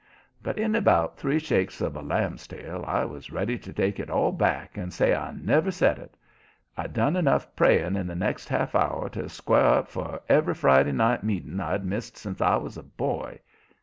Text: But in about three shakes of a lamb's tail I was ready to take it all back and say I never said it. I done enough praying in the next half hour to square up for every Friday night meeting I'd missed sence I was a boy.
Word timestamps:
But 0.41 0.57
in 0.57 0.73
about 0.75 1.15
three 1.19 1.37
shakes 1.37 1.79
of 1.79 1.95
a 1.95 2.01
lamb's 2.01 2.47
tail 2.47 2.83
I 2.87 3.05
was 3.05 3.31
ready 3.31 3.59
to 3.59 3.71
take 3.71 3.99
it 3.99 4.09
all 4.09 4.31
back 4.31 4.75
and 4.75 4.91
say 4.91 5.13
I 5.13 5.31
never 5.31 5.69
said 5.69 5.99
it. 5.99 6.17
I 6.75 6.87
done 6.87 7.15
enough 7.15 7.55
praying 7.55 7.95
in 7.95 8.07
the 8.07 8.15
next 8.15 8.49
half 8.49 8.73
hour 8.73 9.09
to 9.09 9.29
square 9.29 9.67
up 9.67 9.87
for 9.89 10.19
every 10.27 10.55
Friday 10.55 10.91
night 10.93 11.23
meeting 11.23 11.59
I'd 11.59 11.85
missed 11.85 12.17
sence 12.17 12.41
I 12.41 12.55
was 12.55 12.77
a 12.77 12.83
boy. 12.83 13.41